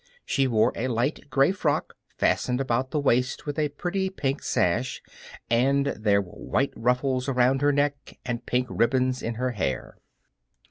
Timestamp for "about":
2.59-2.89